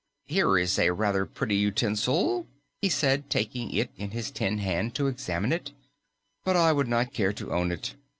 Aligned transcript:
"Here 0.25 0.57
is 0.57 0.79
a 0.79 0.89
rather 0.91 1.27
pretty 1.27 1.57
utensil," 1.57 2.47
he 2.81 2.89
said, 2.89 3.29
taking 3.29 3.69
it 3.71 3.91
in 3.95 4.09
his 4.09 4.31
tin 4.31 4.57
hand 4.57 4.95
to 4.95 5.05
examine 5.05 5.53
it, 5.53 5.73
"but 6.43 6.55
I 6.55 6.73
would 6.73 6.87
not 6.87 7.13
care 7.13 7.33
to 7.33 7.53
own 7.53 7.71
it. 7.71 7.93